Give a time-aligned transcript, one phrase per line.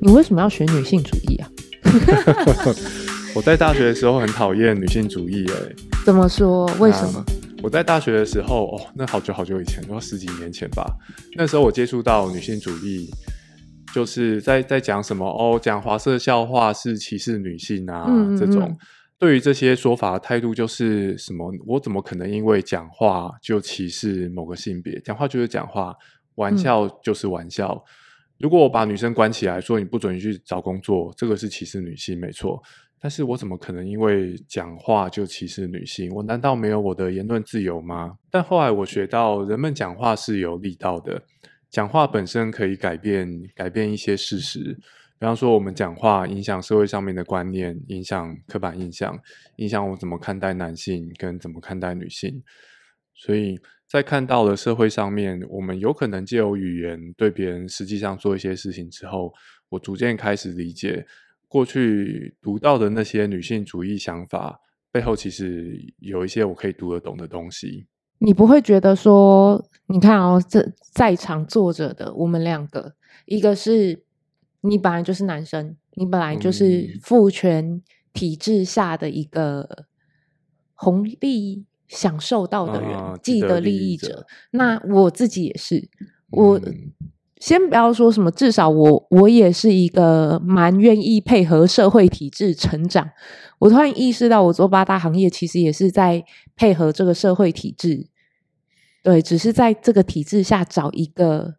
[0.00, 1.50] 你为什么要学女性主义啊？
[3.34, 5.54] 我在大学的时候很讨厌女性主义，哎，
[6.04, 6.66] 怎么说？
[6.78, 7.24] 为什么？
[7.62, 10.86] 我在大学的时候，哦，那好久好久以前，要十几年前吧。
[11.36, 13.10] 那时候我接触到女性主义，
[13.92, 18.76] 就是在在讲什么哦，讲华色笑话是歧视女性啊，嗯嗯嗯，这种。
[19.18, 21.52] 对于这些说法的态度就是什么？
[21.66, 25.00] 我怎么可能因为讲话就歧视某个性别？
[25.00, 25.92] 讲话就是讲话，
[26.36, 27.84] 玩笑就是玩笑。
[28.38, 32.62] 如果我把女生关起来，说你不准去找工作，这个是歧视女性，没错。
[33.00, 36.10] 但是我怎么可能因为讲话就歧视女性？
[36.12, 38.16] 我难道没有我的言论自由吗？
[38.30, 41.22] 但后来我学到，人们讲话是有力道的，
[41.70, 44.76] 讲话本身可以改变改变一些事实。
[45.20, 49.18] 比方说，我们讲话影响社会上面的观念，影响刻板印象，
[49.56, 52.42] 影响我怎么看待男性跟怎么看待女性。
[53.18, 53.58] 所以
[53.88, 59.34] 在看到了社会上面，我们有可能借由语言对别人实际上做一些事情之后，
[59.68, 61.04] 我逐渐开始理解
[61.48, 64.60] 过去读到的那些女性主义想法
[64.92, 67.88] 背后，其实有一些我可以读得懂的东西。
[68.18, 72.94] 你不会觉得说，你看哦，这在场坐着的我们两个，
[73.26, 74.04] 一个是
[74.60, 79.86] 你本来就是男生，你本来就是父权体制下的一个
[80.74, 81.64] 红利。
[81.88, 84.26] 享受到的人，啊、既得利益者。
[84.50, 85.88] 那我自己也是，
[86.30, 86.92] 我、嗯、
[87.38, 93.10] 先不要说什么，至少我我也是一个蛮愿意配合社会体制成长。
[93.58, 96.22] 我突然意识到，我做八大行业其实也是在
[96.54, 98.06] 配合这个社会体制。
[99.02, 101.54] 对，只是在这个体制下找一个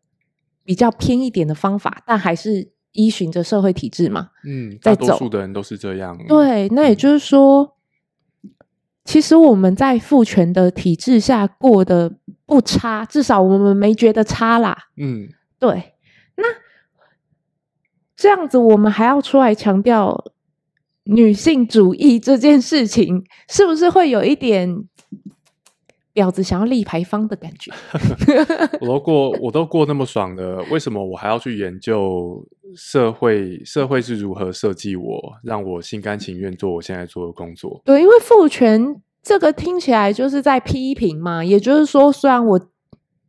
[0.63, 4.29] 比较偏一点的方法，但还是依循着社会体制嘛。
[4.45, 6.15] 嗯，大多数的人都是这样。
[6.27, 7.63] 对，那也就是说。
[7.63, 7.71] 嗯
[9.09, 12.13] 其实我们在父权的体制下过得
[12.45, 14.77] 不差，至少我们没觉得差啦。
[14.97, 15.95] 嗯，对。
[16.35, 16.43] 那
[18.15, 20.15] 这样子，我们还要出来强调
[21.05, 24.83] 女性主义这件事情，是不是会有一点
[26.19, 27.71] 婊子想要立牌坊的感觉？
[28.81, 32.45] 我都过，我都过那么爽了，为什么我还要去研究？
[32.75, 37.81] 社会社会是如何设计我，让我心甘情愿做我现在做的工作？
[37.83, 42.61] 对，因为父权这个听起来就是在批评嘛，也就是说，虽然我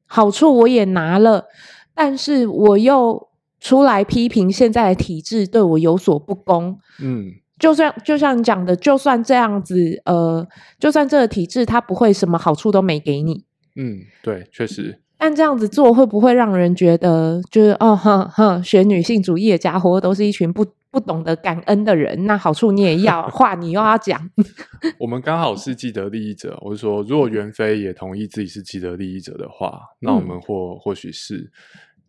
[0.04, 1.46] 好处我也拿了，
[1.94, 6.78] 但是我又出来批评现在的体制对我有所不公。
[7.00, 10.44] 嗯，就算就像你讲的，就算这样子，呃，
[10.80, 13.44] 就算这个体制它不会什么好处都没给你。
[13.76, 14.98] 嗯，对，确实。
[15.18, 22.24] 但这样子做会不会让人觉得，就是哦，哼哼，学女性主义的家伙都是一群不不懂得感恩的人？
[22.24, 24.18] 那好处你也要，话你又要讲。
[24.98, 31.52] 我们刚好是既得利益者，我是说，如果袁飞也同意自己是既得利益者的话，那我们或、嗯、或许是。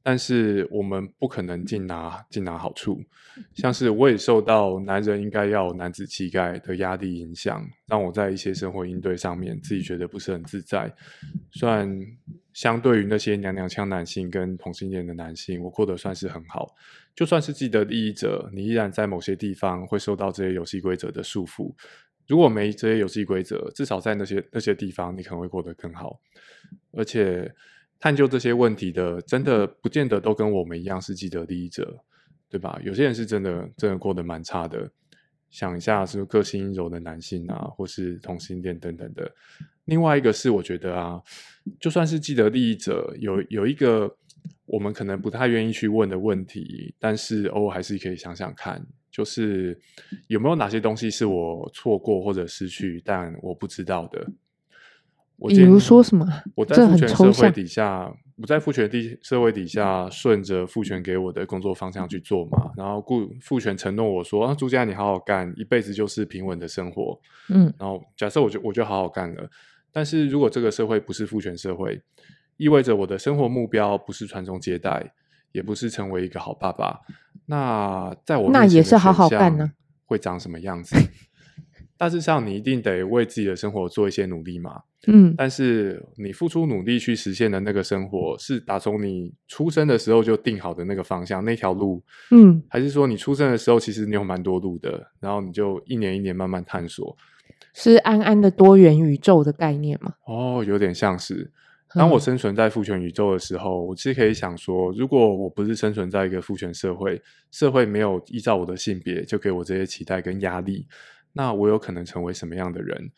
[0.04, 3.00] 但是我们不可能尽拿尽拿好处，
[3.54, 10.92] 像是我也受到男人应该要有男子气概的压力影响，让我在一些生活应对上面自己觉得不是很自在。
[11.52, 11.88] 虽然
[12.54, 16.76] 相对于那些娘娘腔男性跟同性恋的男性，我过得算是很好。
[17.16, 21.72] 就算是既得利益者，你依然在某些地方会受到这些游戏规则的束缚。
[22.28, 26.20] 如果没这些游戏规则，至少在那些那些地方，你可能会过得更好，
[26.92, 27.54] 而且。
[28.02, 32.04] 探究这些问题的，真的不见得都跟我们一样是既得利益者，
[32.50, 32.82] 对吧？
[32.84, 34.90] 有些人是真的真的过得蛮差的。
[35.52, 39.32] 想一下，是不是个性柔的男性啊，或是同性恋等等的。
[39.86, 41.22] 另外一个是，我觉得啊，
[41.80, 44.18] 就算是既得利益者，有有一个
[44.66, 49.80] 我们可能不太愿意去问的问题，但是偶尔还是可以想想看，就是
[50.28, 54.26] 有没有哪些东西是我错过或者失去，但我不知道的。
[55.50, 56.26] 比如说什么？
[56.56, 62.72] 我在父权社会底下，我在父权地社会底下，顺着父权给我的工作方向去做嘛。
[62.76, 67.20] 然后顾父权承诺我说：“啊，朱家你好好干，一辈子就是平稳的生活。”
[67.50, 67.74] 嗯。
[67.80, 69.50] 然后假设我就我就好好干了。
[69.92, 72.02] 但是如果这个社会不是父权社会，
[72.58, 75.12] 意味着我的生活目标不是传宗接代，
[75.52, 77.00] 也不是成为一个好爸爸。
[77.48, 79.72] 那在我那也是好好干呢？
[80.06, 80.96] 会长什么样子？
[82.02, 84.82] 大致上，你一定得为自己的生活做一些努力嘛。
[85.06, 92.02] 嗯，但是你付出努力去实现的那个生活，是打从你出生的时候就定好的那个方向，那条路，
[92.32, 97.16] 嗯，还是说你出生的时候其实你有蛮多路的，然后你就一年一年慢慢探索，
[97.76, 100.12] 是安安的多元宇宙的概念吗？
[100.26, 101.52] 哦，有点像是。
[101.94, 107.22] 当我生存在父权宇宙的时候，嗯，我其实可以想说，如果我不是生存在一个父权社会，
[107.52, 110.88] 社会没有依照我的性别就给我这些期待跟压力。
[111.34, 113.12] 那我有可能成为什么样的人？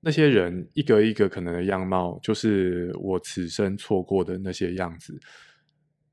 [0.00, 5.18] 那些人一个一个可能的样貌，就是我此生错过的那些样子。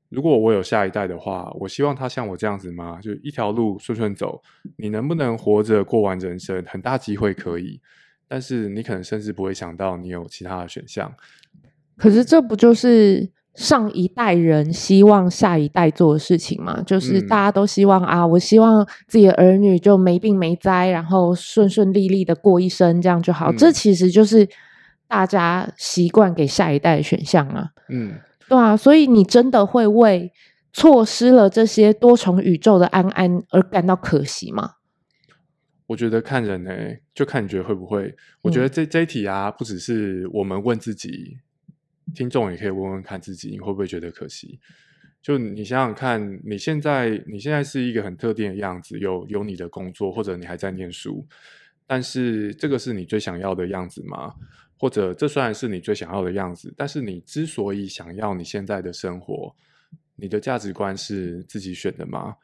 [0.08, 3.00] 如果我有下一代的话，我希望他像我这样子吗？
[3.00, 4.42] 就一条路顺顺走，
[4.76, 6.62] 你能不能活着过完人生？
[6.66, 7.80] 很大机会可以，
[8.28, 11.14] 但是你可能甚至不会想到你有其他的选项。
[11.96, 16.82] 可是这不就是上一代人希望下一代做的事情嘛？
[16.82, 23.52] 就是大家都希望、嗯、啊，我希望自己的儿女就没病没灾，然后顺顺利利的过一生，这样就好。
[23.52, 24.48] 嗯、这其实就是
[25.06, 27.70] 大家习惯给下一代的选项啊。
[27.88, 28.14] 嗯。
[28.48, 30.30] 对啊，所以你真的会为
[30.74, 34.72] 错失了这些多重宇宙的安安而感到可惜吗？
[35.86, 38.14] 我觉得看人呢、欸，就看你觉得会不会。
[38.42, 41.38] 我觉得这、嗯、这一题啊，不只是我们问自己，
[42.14, 44.58] 听众也可以问问看自己，你会不会觉得可惜？
[45.20, 51.24] 就你想想看，你现在你现在是一个很特定的样子，有有你的工作，或者你还在念书，
[51.86, 54.34] 但是这个是你最想要的样子吗？
[54.76, 59.54] 或者这虽然是你最想要的样子，但是你之所以想要你现在的生活，
[60.16, 62.34] 你的价值观是自己选的吗？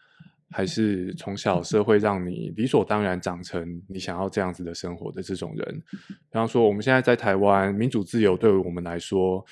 [0.50, 5.82] 还是从小社会让你理所当然长成你想要这样子的生活的这种人？
[5.90, 9.44] 比方说，我们现在在台湾，民主自由对于我们来说，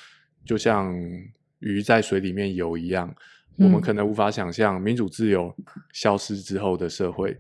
[0.45, 0.95] 就像
[1.59, 3.15] 鱼在水里面游一样，
[3.57, 5.55] 我们可能无法想象民主自由
[5.93, 7.39] 消失之后的社会。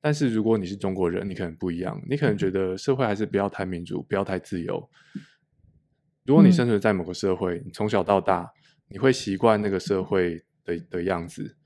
[0.00, 4.88] 但是如果你是中国人，你可能不一样，你可能觉得社会还是不要太民主，不要太自由。
[6.24, 8.48] 如果你生存在某个社会，你从小到大，
[8.88, 11.56] 你会习惯那个社会的的样子，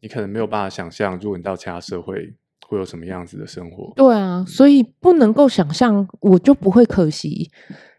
[0.00, 2.34] 你可能没有办法想象，如果你到其他社会
[2.66, 3.92] 会有什么样子的生活。
[3.96, 7.50] 对啊，所以不能够想象，我就不会可惜。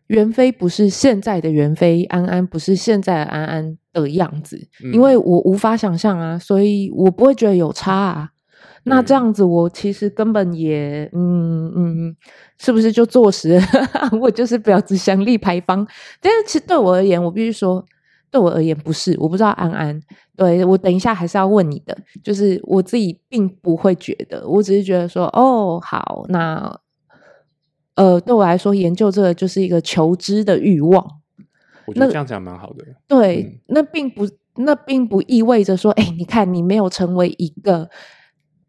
[0.08, 4.58] 袁飞不是现在的袁飞，安安不是现在的安安的样子，
[4.94, 8.30] 因为我无法想象啊，所以我不会觉得有差啊。
[8.84, 12.16] 那这样子，我其实根本也，嗯嗯，
[12.58, 13.62] 是不是就坐实了？
[14.22, 15.86] 我就是婊子想立牌坊。
[16.22, 17.86] 但是其实对我而言，我必须说，
[18.38, 19.18] 对我而言不是。
[19.20, 20.00] 我不知道安安，
[20.36, 21.98] 对，我等一下还是要问你的。
[22.24, 26.80] 就是我自己并不会觉得，我只是觉得说，哦，好，那
[27.96, 31.04] 呃，对我来说，研究这个就是一个求知的欲望。
[31.88, 32.86] 我觉得这样讲蛮好的。
[33.08, 37.90] 对，嗯、那并不，那并不意味着说，哎，你看你没有成为一个。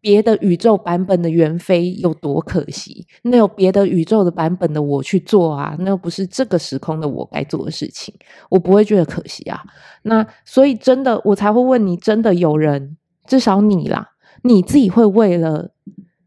[0.01, 3.05] 别的宇宙版本的袁飞有多可惜？
[3.23, 8.13] 那有别的宇宙的版本的我去做啊，那又不是这个时空的我该做的事情，
[8.49, 9.61] 我不会觉得可惜啊。
[10.03, 12.97] 那所以真的，我才会问你：真的有人，
[13.27, 14.11] 至少你啦，
[14.43, 15.71] 你自己会为了，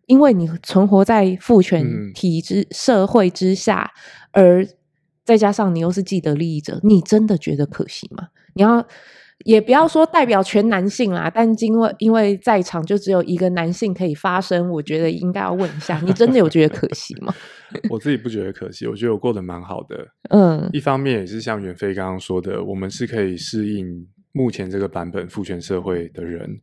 [0.06, 3.90] 因为你存活在父权体制社会之下，
[4.32, 4.68] 嗯、而
[5.24, 8.28] 再加上你又是既得利益者，你真的觉得可惜吗？
[8.54, 8.86] 你要。
[9.44, 17.34] 也不要说代表全男性啦，但因为因为在场就只有一个男性可以发声，我觉得应该要问一下，你真的有觉得可惜吗？
[17.88, 20.06] 我自己不觉得可惜，我觉得我过得蛮好的。
[20.30, 26.60] 嗯，一方面也是像袁飞刚刚说的，我们是可以适应目前这个版本父权社会的人。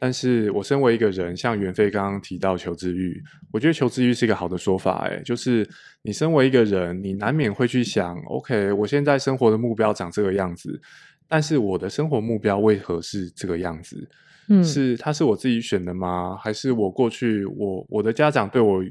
[0.00, 3.20] 但是我身为一个人，像袁飞刚刚提到求知欲，
[3.52, 5.08] 我觉得求知欲是一个好的说法。
[5.08, 5.68] 诶，就是
[6.02, 10.80] 你身为一个人，你难免会去想，OK，我现在生活的目标长这个样子。
[11.28, 14.08] 但是我的生活目标为何是这个样子？
[14.48, 16.34] 嗯，是它是我自己选的吗？
[16.36, 18.82] 还是我过去我我的家长对我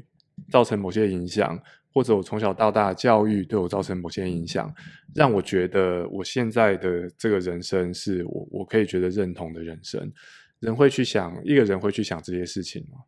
[0.48, 1.60] 造成某些影响，
[1.92, 4.72] 或者我从小到大教育对我造成某些影响，
[5.16, 10.12] 让我觉得我现在的这个人生是我我可以觉得认同的人生？
[10.60, 13.00] 人会去想，一个人会去想这些事情吗？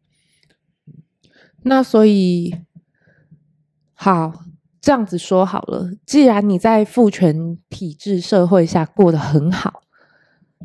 [1.63, 2.53] 那所以
[3.95, 4.45] 好。
[4.81, 9.83] 这样子说好了，既然你在父权体制社会下过得很好，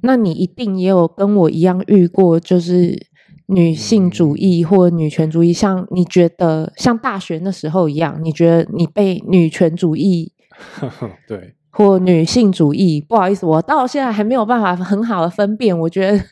[0.02, 3.08] 那你一定也有跟我一样遇过，就是
[3.48, 10.32] 女性主义或女权主义，像你觉得像大学那时候一样，你觉得你被女权主义
[11.28, 15.78] 对或女性主义，不好意思，我到现在还没有办法很好的分辨。
[15.78, 16.24] 我觉得，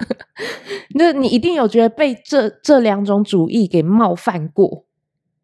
[0.96, 4.86] 那你一定有觉得被这这两种主义给冒犯过，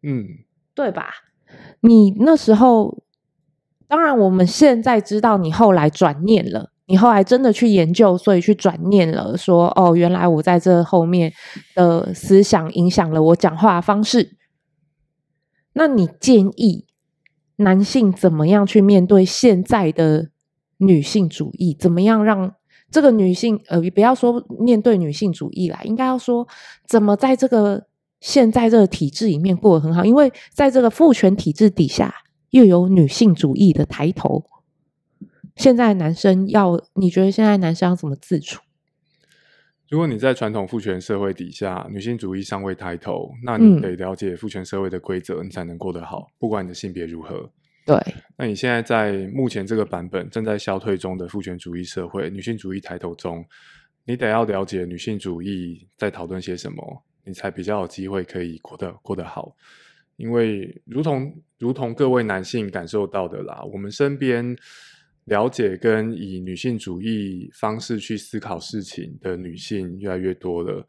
[0.01, 0.25] 嗯，
[0.73, 1.11] 对吧？
[1.81, 3.03] 你那时候，
[3.87, 11.31] 当然我们现在知道你后来转念了，你后来真的去研究，所以去转念了，说哦，原来我在这后面
[11.75, 14.35] 的思想影响了我讲话方式。
[15.73, 16.85] 那你建议
[17.55, 20.29] 男性怎么样去面对现在的
[20.77, 21.73] 女性主义？
[21.79, 22.55] 怎么样让
[22.91, 26.45] 这个女性呃，不要说面对女性主义啦，应该要说
[26.85, 27.88] 怎么在这个。
[28.19, 32.13] 现在这个体制里面过得很好，因为在这个父权体制底下，
[32.49, 34.45] 又有女性主义的抬头。
[35.55, 38.61] 现在男生要，你觉得现在男生要怎么自处？
[39.89, 46.27] 如果你在传统父权社会底下，女性主义尚未抬头，那你得了解父权社会的规则，你才能过得好。
[46.37, 47.49] 不管你的性别如何，
[47.85, 47.97] 对，
[48.37, 53.43] 那你现在在目前这个版本正在消退中的父权主义社会，女性主义抬头中，
[54.05, 59.55] 你得要了解女性主义在讨论些什么，你才比较有机会可以过得过得好。
[60.17, 64.55] 因为如同如同各位男性感受到的啦，我们身边。
[65.25, 70.83] 了解跟以女性主义方式去思考事情的女性越来越多了。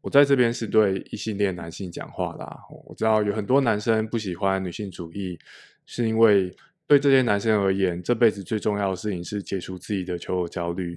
[0.00, 2.60] 我在这边是对异性恋男性讲话啦。
[2.86, 5.36] 我知道有很多男生不喜欢女性主义，
[5.84, 6.54] 是因为
[6.86, 10.96] 对这些男生而言，这辈子最重要的事情是解除自己的求偶焦虑。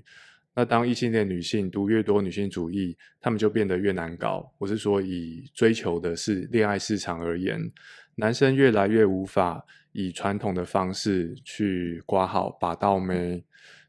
[0.56, 4.52] 那当异性恋女性读越多女性主义，她们就变得越难搞。
[4.58, 7.60] 我是说，以追求的是恋爱市场而言，
[8.16, 9.66] 男生越来越无法。
[9.98, 13.42] 以传统的方式去挂号把到妹，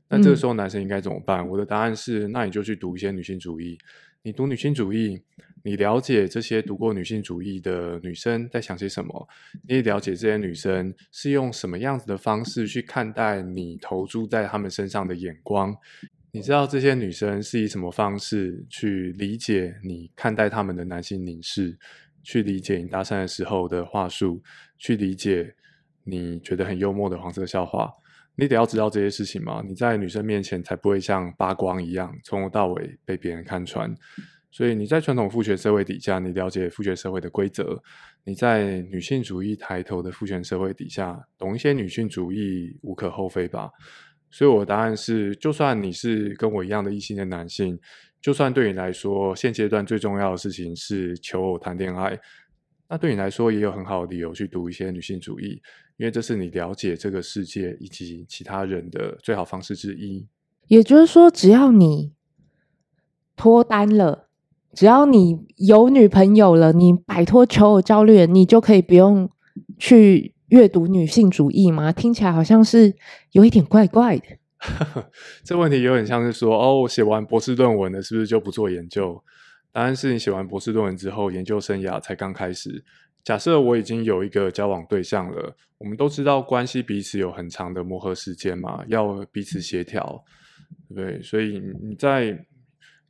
[0.08, 1.40] 那这个时候男生应该怎么办？
[1.40, 1.48] 嗯。
[1.48, 3.76] 我的答案是，那你就去读一些女性主义。
[4.22, 5.20] 你读女性主义，
[5.64, 9.28] 你了解这些读过女性主义的女生在想些什么，
[9.66, 15.76] 你也了解这些女生是用什么样子的方式去看待你投注在她们身上的眼光。
[16.36, 21.74] 你知道这些女生是以什么方式去理解你看待她们的男性凝视，
[22.22, 24.42] 去理解你搭讪的时候的话术，
[24.76, 25.54] 去理解。
[26.04, 27.90] 你觉得很幽默的黄色笑话，
[28.34, 29.62] 你得要知道这些事情吗？
[29.66, 33.92] 你在女生面前才不会像扒光一样，从头到尾被别人看穿。
[34.50, 37.64] 所以你在传统父权社会底下，你了解父权社会的规则；
[38.24, 43.70] 你在女性主义抬头的父权社会底下，懂一些女性主义无可厚非吧。
[44.30, 47.78] 所以我的答案是，就算你是跟我一样的异性的男性，
[48.20, 52.18] 就算对你来说现阶段最重要的事情是求偶谈恋爱。
[52.88, 55.60] 那对你来说也有很好的理由去读一些女性主义，
[55.96, 60.24] 因为这是你了解这个世界以及其他人的最好方式之一。
[60.68, 62.12] 也就是说，只要你
[63.34, 64.28] 脱单了，
[64.72, 69.28] 只要你有女朋友了，你摆脱求偶焦虑，你就可以不用
[69.76, 71.92] 去阅读女性主义吗？
[71.92, 72.94] 听起来好像是
[73.32, 74.24] 有一点怪怪的。
[75.44, 79.22] 这问题有点像是说，哦，我写完博士论文了，是不是就不做研究？
[79.72, 82.84] 答案是你写完博士论文之后，研究生涯才刚开始。
[83.22, 90.24] 假设我已经有一个交往对象了，我们都知道关系彼此有很长的磨合时间嘛，要彼此协调，
[90.88, 91.20] 对不对？
[91.22, 92.38] 所以你在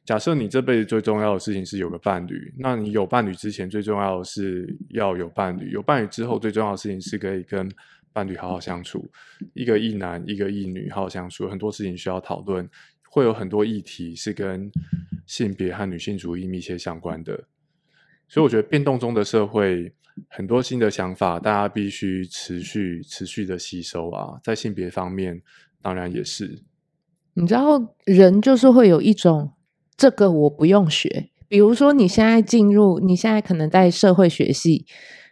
[0.07, 7.69] 假设你这辈子最重要的事情是有个伴侣，那你有伴侣之前最重要的是要有伴侣，有伴侣之后最重要的事情是可以跟
[8.13, 9.11] 伴侣好好相处，
[9.53, 12.67] 一个异男一个异女好好相处，很多事情需要讨论。
[13.11, 14.71] 会有很多议题是跟
[15.27, 17.33] 性别和女性主义密切相关的，
[18.29, 19.91] 所以我觉得变动中的社会，
[20.29, 24.39] 很多新的想法，大家必须持续持续的吸收啊。
[24.45, 25.41] 在性别方面，
[25.81, 26.63] 当然也是。
[27.33, 29.51] 你知道，人就是会有一种
[29.97, 34.85] 这个我不用学，比如说你现在进入，你现在可能在社会学系，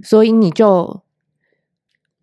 [0.02, 1.02] 所以你就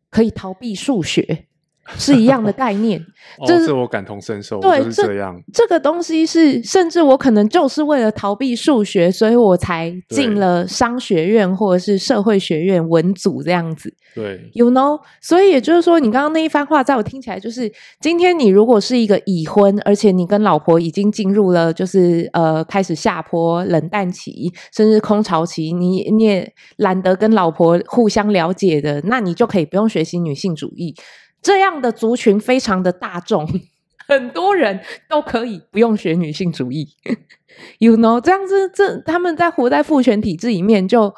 [0.09, 1.47] 可以逃避数学。
[1.95, 3.03] 是一样的概念，
[3.47, 4.59] 这是我感同身受。
[4.59, 5.61] 对，就是这样这。
[5.71, 13.93] 这个东西是，甚至我可能就是为了逃避数学，所以我才进了商学院或者是社会学院文组这样子。
[14.13, 17.71] 对，You know，所以也就是说，你刚刚那一番话，在我听起来就是，
[18.01, 30.93] 今天你如果是一个已婚，而且你跟老婆已经进入了就是呃开始下坡冷淡期，甚至空巢期，你你也懒得跟老婆互相了解的，那你就可以不用学习女性主义。
[31.41, 33.47] 这样的族群非常的大众，
[34.07, 34.79] 很多人
[35.09, 36.87] 都可以不用学女性主义，
[37.79, 41.13] you know，这样子，这他们在活在父权体制里面就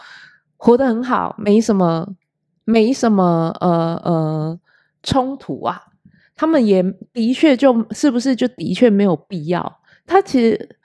[0.58, 2.16] 活得很好，没什么，
[2.64, 4.60] 没什么，呃呃，
[5.02, 5.88] 冲突啊。
[6.36, 6.82] 他们也
[7.14, 9.80] 的确就是不是就的确没有必要。
[10.06, 10.78] 他其实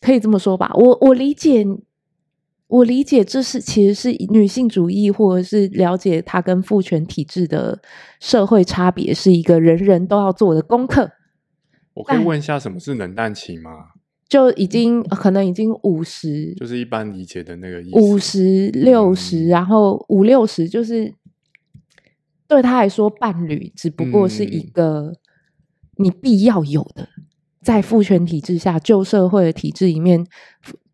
[0.00, 1.66] 可以这么说吧，我我理解。
[2.74, 7.80] 我理解，这是其实是女性主义，或者是了解它跟父权体制的
[8.18, 11.08] 社会差别，是一个人人都要做的功课。
[11.92, 13.70] 我可以问一下，什么是冷淡期吗？
[14.28, 17.96] 就已经可能已经五十，就是一般理解的那个意思。
[17.96, 21.14] 五十六十，然后五六十，就是
[22.48, 25.12] 对他来说，伴侣只不过是一个
[25.98, 27.08] 你必要有的，
[27.62, 30.26] 在父权体制下旧社会的体制里面。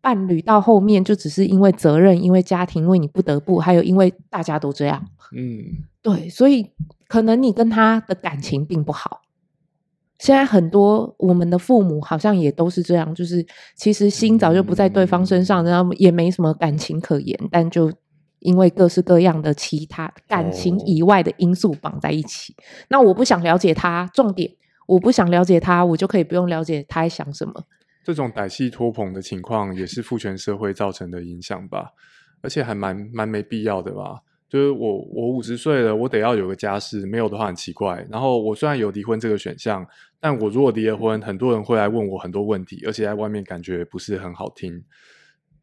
[0.01, 5.05] 伴侣到后面就只是因为责任，因为家庭，因为你不得不，还有因为大家都这样。
[5.35, 6.71] 嗯，对，所以
[7.07, 9.21] 可能你跟他的感情并不好。
[10.17, 17.91] 现在很多我们的父母好像也都是这样，就是其实心早就不在对方身上，然后也没什么感情可言，但就
[18.39, 22.53] 因为各式各样的其他感情以外的因素绑在一起。
[22.53, 22.61] 哦。
[22.89, 24.51] 那我不想了解他，重点
[24.87, 27.63] 我不想了解他，我就可以不用了解他在想什么。
[28.03, 31.91] 这种歹戏拖棚的情况也是父权社会造成的影响吧，
[32.41, 34.21] 而且还蛮蛮没必要的吧。
[34.49, 38.05] 就是我我五十岁了，我得要有个家室，没有的话很奇怪。
[38.09, 39.87] 然后我虽然有离婚这个选项，
[40.19, 44.83] 但我如果离了婚，很多人会来问我很多问题，而且在外面感觉不是很好听。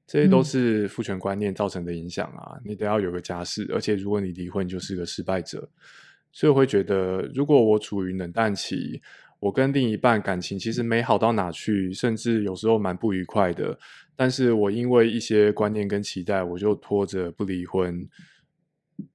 [0.06, 2.56] 这些都是父权观念造成的影响啊！
[2.56, 5.68] 嗯、你得要有个家室，而且如果你离婚，就是个失败者。
[6.32, 9.02] 所以我会觉得，如果我处于冷淡期，
[9.40, 13.78] 我跟另一半感情其实没好到哪去，甚至有时候蛮不愉快的。
[14.16, 18.08] 但是我因为一些观念跟期待，我就拖着不离婚。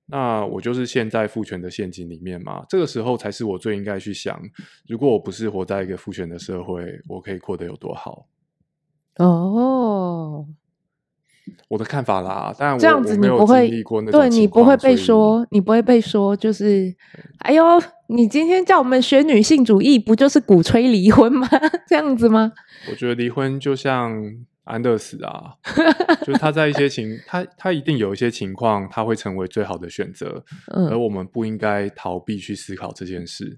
[0.05, 2.65] 那我就是陷在父权的陷阱里面嘛？
[2.69, 4.41] 这个时候才是我最应该去想，
[4.87, 8.27] 如果我不是活在一个父权的社会，我可以过得有多好？
[9.17, 10.47] 哦。
[11.67, 13.69] 我的看法啦，但这样子你不会
[14.11, 16.93] 对你不会被说，你不会被说，就是，
[17.39, 17.63] 哎呦，
[18.07, 21.47] 你今天叫我们学女性主义，不就是鼓吹离婚吗？
[21.87, 22.51] 这样子吗？
[22.89, 24.13] 我觉得离婚就像
[24.63, 25.55] 安乐死啊，
[26.25, 33.57] 就是他在一些情，他他一定有一些情况，他会成为最好的选择，嗯，而我们不应该逃避去思考这件事，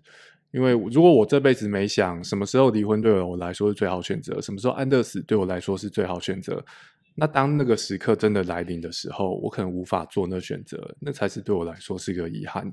[0.51, 6.63] 因为如果我这辈子没想什么时候离婚对我来说是最好选择，什么时候安乐死对我来说是最好选择。
[7.15, 12.71] 那当那个时刻真的来临的时候，我可能无法做那选择，那才是对我来说是一个遗憾。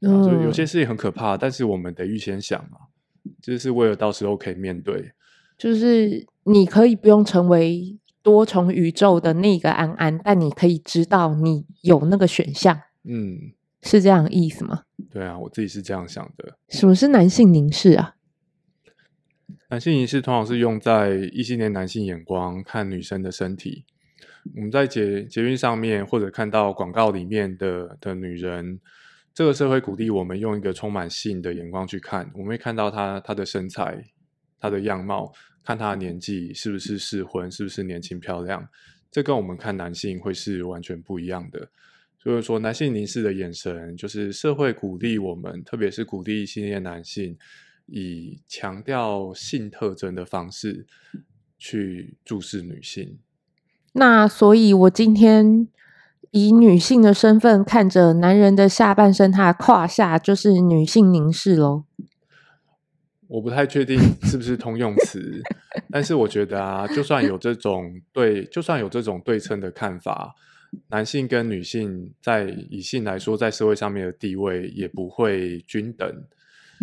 [0.00, 2.90] 嗯，就有些事情很可怕，但是我们得预先想啊，
[3.40, 5.12] 就是为了到时候可以面对。
[5.56, 12.78] 就是你可以不用成为多重宇宙的那个安安，但你可以知道你有那个选项。
[13.04, 14.82] 嗯，是这样意思吗？
[15.10, 16.58] 对啊，我自己是这样想的。
[16.68, 18.16] 什么是男性凝视啊？
[19.74, 23.84] 男性凝视通常是用在异性恋男性眼光看女生的身体。
[24.54, 28.78] 我们在捷捷运上面，或者看到广告里面的的女人，
[29.34, 32.30] 这个社会鼓励我们用一个充满性的眼光去看。
[32.34, 34.00] 我们会看到她她的身材、
[34.60, 35.32] 她的样貌，
[35.64, 38.68] 看她的年纪是不是适婚，是不是年轻漂亮。
[39.10, 41.68] 这跟我们看男性会是完全不一样的。
[42.16, 47.36] 所以说，男性凝视的眼神，就是社会鼓励我们，特别是鼓励异性恋男性。
[47.86, 50.86] 以强调性特征的方式
[51.58, 53.18] 去注视女性，
[53.92, 55.68] 那所以，我今天
[56.30, 61.84] 以女性的身份看着男人的下半身，他的胯下就是女性凝视喽。
[63.28, 65.42] 我不太确定是不是通用词，
[65.90, 70.34] 但是我觉得啊，就算有这种对，就算有这种对称的看法，
[70.88, 76.24] 男性跟女性在以性来说，在社会上面的地位也不会均等。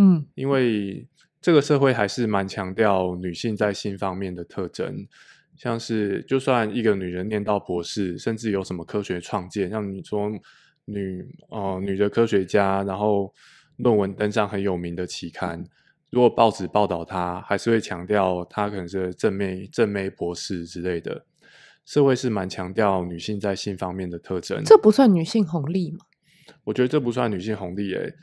[0.04, 1.08] 嗯，因为
[1.40, 5.08] 这个社会还是蛮强调女性在性方面的特征，
[5.56, 10.32] 像是就算一个女人念到博士，甚至有什么科学创建，像你说
[10.86, 13.32] 女哦、呃、女的科学家，然后
[13.78, 15.64] 论文登上很有名的期刊，
[16.10, 21.26] 如果报纸报道她，还是会强调她可能是正妹正妹博士之类的。
[21.86, 26.00] 社会是蛮强调女性在性方面的特征，这不算女性红利吗？
[26.64, 28.16] 我觉得这不算女性红利诶、欸。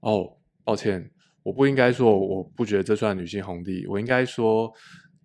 [0.00, 1.10] 哦，抱歉。
[1.46, 3.86] 我不应该说，我不觉得这算女性红利。
[3.86, 4.72] 我应该说，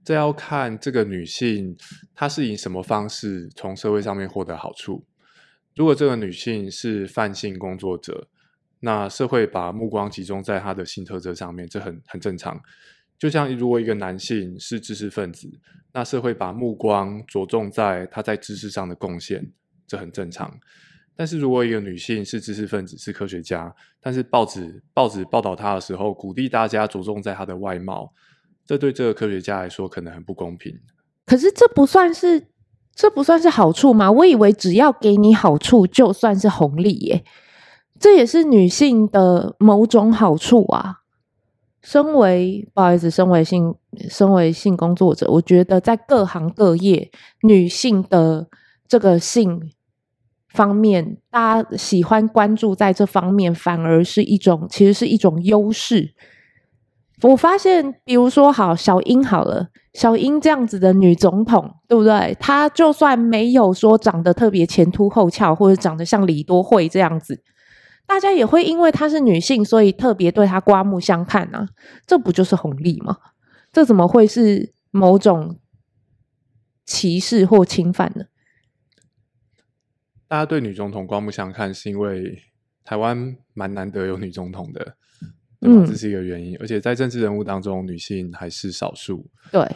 [0.04, 1.76] 这要看这个女性
[2.14, 5.04] 她是以什么方式从社会上面获得好处。
[5.76, 8.28] 如果这个女性是泛性工作者，
[8.82, 12.62] 那社会把目光集中在她的性特征上面，这很很正常。
[13.18, 15.50] 就像如果一个男性是知识分子，
[15.92, 19.52] 那社会把目光着重在他在知识上的贡献，
[19.88, 20.60] 这很正常。
[21.22, 28.12] 但是如果一个女性是知识分子，是科学家，但是报纸报纸报道她的时候，鼓励大家着重在她的外貌，
[28.66, 30.76] 这对这个科学家来说可能很不公平。
[31.28, 32.48] 可是这不算是
[32.96, 34.12] 这不算是好处吗？
[34.12, 37.24] 我以为只要给你好处，就算是红利耶。
[38.00, 41.02] 这也是女性的某种好处啊。
[41.84, 43.76] 身为不好意思，身为性
[44.10, 47.12] 身为性工作者，我觉得在各行各业，
[47.44, 48.48] 女性的
[48.88, 49.72] 这个性。
[50.54, 56.14] 方面，大家喜欢关注在这方面，反而是一种，其实是一种优势。
[57.22, 62.36] 我发现，比如说，好，小英好了，小英这样子的女总统，对不对？
[62.40, 67.44] 她就算没有说长得特别前凸后翘，或者长得像李多慧这样子，
[68.08, 71.68] 大家也会因为她是女性，所以特别对她刮目相看啊。
[72.08, 73.18] 这不就是红利吗？
[73.72, 75.60] 这怎么会是某种
[76.88, 78.26] 歧视或侵犯呢？
[80.32, 82.42] 大家对女总统刮目相看，是因为
[82.86, 84.96] 台湾蛮难得有女总统的，
[85.60, 85.86] 对吧？
[85.86, 86.56] 这是一个原因。
[86.62, 89.30] 而且在政治人物当中，女性还是少数。
[89.52, 89.68] 对。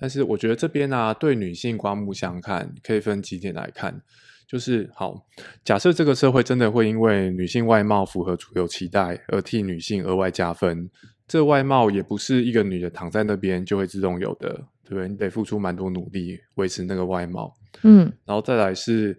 [0.00, 4.02] 但是我觉得这边呢、啊，对女性刮目相看，可以分几点来看。
[4.48, 5.24] 就是好，
[5.62, 10.90] 假设这个社会真的会因为女性外貌符合主流期待而替女性额外加分，
[11.28, 14.48] 这外貌也不是一个女的躺在那边就会自动有的，
[14.82, 15.08] 对不对？
[15.08, 17.54] 你得付出蛮多努力维持那个外貌。
[17.84, 18.12] 嗯。
[18.24, 19.16] 然后再来是。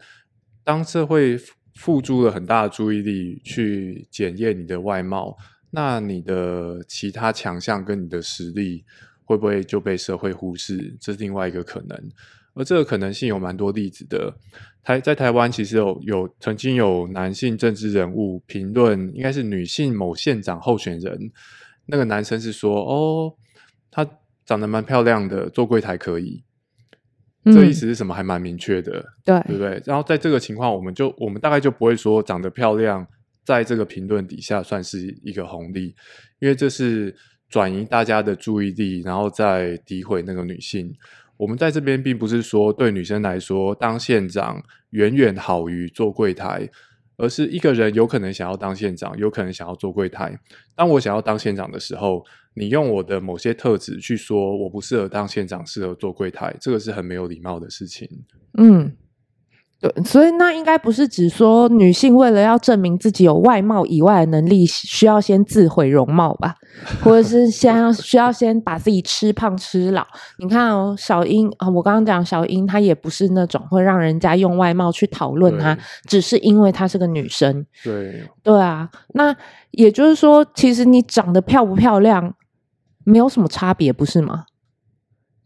[0.71, 1.38] 当社会
[1.75, 5.36] 付诸了很大的注意力去检验你的外貌，
[5.69, 8.86] 那你的其他强项跟你的实力
[9.25, 10.95] 会不会就被社会忽视？
[10.97, 12.01] 这是另外一个可能。
[12.53, 14.34] 而这个可能性有蛮多例子的。
[14.81, 21.31] 台在台湾其实有有曾经有男性政治人物评论，应该是女性某县长候选人，
[21.86, 23.36] 那个男生是说：“哦，
[23.91, 24.07] 她
[24.45, 26.45] 长得蛮漂亮的，做柜台可以。”
[27.45, 28.13] 这个意思是什么？
[28.13, 29.82] 还蛮明确的，对、嗯、对不对？
[29.86, 33.06] 然后在这个情况，我们就我们大概就不会说长得漂亮，
[33.43, 35.95] 在这个评论底下算是一个红利，
[36.39, 37.15] 因为这是
[37.49, 40.93] 转移大家的注意力，然后再诋毁那个女性。
[41.38, 46.69] 我们在这边并不是说对女生来说当县长远远好于做柜台，
[47.17, 50.39] 而是一个人有可能想要当县长，有可能想要做柜台。
[50.76, 58.10] 当我想要当县长的时候，你用我的某些特质去说我不适合当县长，适合做柜台，这个是很没有礼貌的事情。
[58.58, 58.95] 嗯。
[59.82, 66.54] 对，所以那应该不是指说女性为了要证明自己有外貌以外的能力，需要先自毁容貌吧，
[67.04, 70.06] 或者是先要 需要先把自己吃胖吃老。
[70.38, 75.76] 你看哦，小英啊，我刚刚讲小英，她也不是那种会让人家用外貌去讨论她，
[76.08, 77.65] 只是因为她是个女生。
[77.84, 79.36] 对，对啊，那
[79.72, 82.36] 也就是说，其实你长得漂不漂亮
[83.04, 84.44] 没有什么差别，不是吗？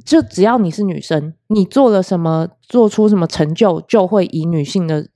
[0.03, 5.07] 就只要你是女生，你做了什么，做出什么成就，就会以女性的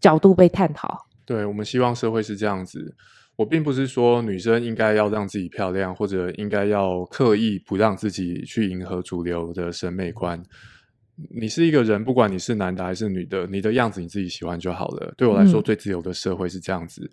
[0.00, 1.06] 角度被探讨。
[1.24, 2.94] 对，我们希望社会是这样子。
[3.36, 10.42] 我并不是说女生应该要让自己漂亮，或者应该要刻意不让自己去迎合主流的审美观。
[11.34, 15.14] 你是一个人，不管你是男的还是女的，你的样子你自己喜欢就好了。
[15.16, 17.02] 对我来说，最自由的社会是这样子。
[17.04, 17.10] 嗯。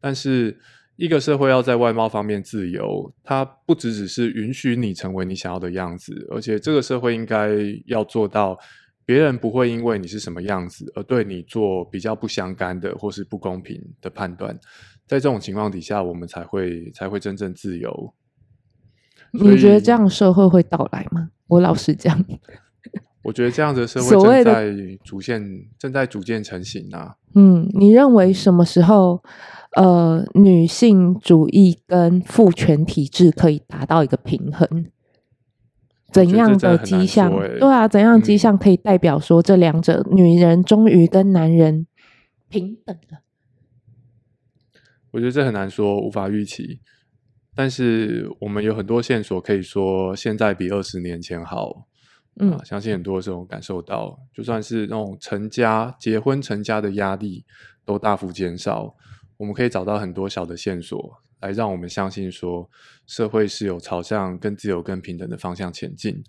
[0.00, 0.58] 但是。
[0.96, 7.50] 一个社会要在外貌方面自由，它不只只是允许你成为你想要的样子，而且这个社会应该
[7.86, 8.56] 要做到，
[9.04, 14.56] 别人不会因为你是什么样子而对你做比较不相干的或是不公平的判断。
[15.06, 18.14] 在这种情况底下，我们才会才会真正自由。
[19.32, 21.30] 你觉得这样社会会到来吗？
[21.48, 22.22] 我老实讲，
[23.22, 27.16] 我觉得这样的社会正在逐渐正在逐渐成型啊。
[27.34, 29.22] 嗯，你认为什么时候？
[29.74, 34.84] 呃，女性主义跟父权体制可以达到一个平衡，
[36.12, 37.30] 怎样的迹象？
[37.58, 41.86] 对啊，怎样的迹象可以代表说这两者，嗯，女人终于跟男人
[42.50, 43.20] 平等了？
[45.12, 46.80] 我觉得这很难说，无法预期。
[47.54, 51.86] 但是我们有很多线索可以说，现在比二十年前好。
[52.40, 57.44] 嗯，啊，相信很多这种感受到，就算是那种成家、结婚、成家的压力
[57.84, 58.94] 都大幅减少。
[59.36, 62.68] 我们可以找到很多小的线索，来让我们相信说，
[63.06, 66.22] 社会是有朝向更自由、更平等的方向前进。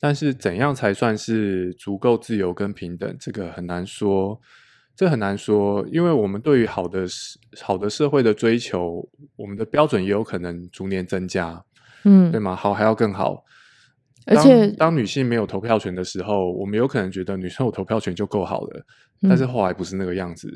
[0.00, 3.16] 但是，怎样才算是足够自由跟平等？
[3.20, 4.40] 这个很难说，
[4.96, 7.06] 这很难说，因为我们对于好的、
[7.62, 11.64] 好的社会的追求，我们的标准也有可能逐年增加，
[12.04, 12.56] 嗯，对吗？
[12.56, 13.44] 好还要更好。
[14.26, 18.82] 而且，当女性没有投票权的时候，我们有可能觉得女生有投票权就够好了，
[19.28, 20.48] 但是后来不是那个样子。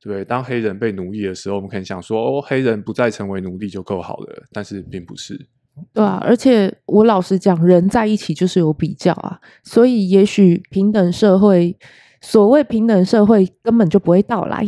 [0.00, 5.48] 对，当黑人被奴役的时候，我们可能想说，哦，黑人不再成为奴隶就够好了，但是并不是。
[5.92, 11.76] 对啊，而且我老实讲，人在一起就是有比较啊，所以也许平等社会，
[12.20, 14.64] 所谓平等社会根本就不会到来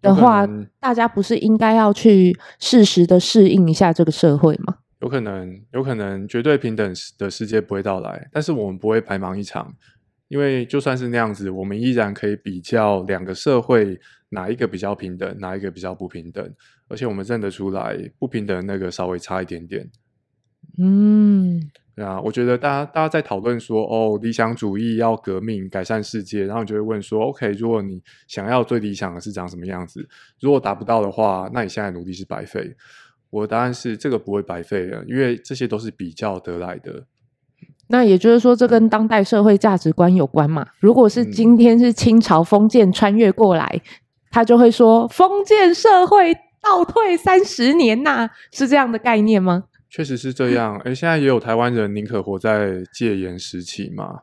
[0.00, 0.48] 的话，
[0.80, 4.77] 大家不是应该要去适时的适应一下这个社会吗？
[5.00, 9.74] 有可能，有可能绝对平等的世界不会到来，但是我们不会白忙一场。
[10.28, 16.54] 因为就算是那样子，我们依然可以比较两个社会哪一个比较平等，哪一个比较不平等，
[16.86, 19.88] 而且我们认得出来不平等那个稍微差一点点。
[20.76, 21.58] 嗯，
[21.96, 30.06] 对啊，我觉得大家大家在讨论说哦，理想主义要革命改善世界，然后你就会问说，OK，如果你想要最理想的是长什么样子，
[30.40, 32.76] 如果达不到的话，那你现在努力是白费。
[33.30, 37.04] 我的答案是这个不会白费的，因为这些都是比较得来的。
[37.88, 40.66] 那也就是说，这跟当代社会价值观有关嘛？
[40.78, 43.80] 如果是今天是清朝封建穿越过来，嗯、
[44.30, 49.64] 他就会说封建社会倒退三十年呐、啊，是这样的概念吗？
[49.88, 50.76] 确实是这样。
[50.84, 54.20] 哎，现在也有台湾人宁可活在戒严时期嘛？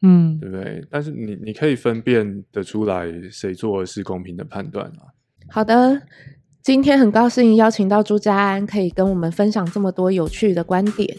[0.00, 0.82] 嗯，对不对？
[0.90, 5.12] 但是你你可以分辨得出来，谁做的是公平的判断啊？
[5.50, 6.00] 好的，
[6.62, 11.12] 今天很高兴邀请到朱家安，可以跟我们分享这么多有趣的观点。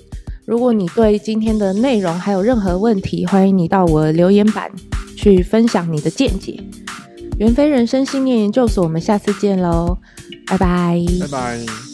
[0.46, 4.72] 如果你对今天的内容还有任何问题，欢迎你到我留言板
[5.18, 6.58] 去分享你的见解。
[7.40, 9.98] 元非人生信念研究所，我们下次见喽，
[10.48, 11.93] 拜拜，拜拜。